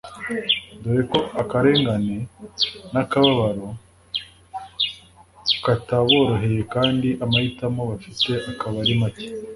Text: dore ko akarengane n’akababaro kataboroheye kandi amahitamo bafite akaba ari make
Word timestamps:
dore 0.81 1.01
ko 1.11 1.19
akarengane 1.41 2.17
n’akababaro 2.93 3.67
kataboroheye 5.63 6.61
kandi 6.73 7.07
amahitamo 7.23 7.81
bafite 7.91 8.31
akaba 8.51 8.75
ari 8.83 8.93
make 9.01 9.25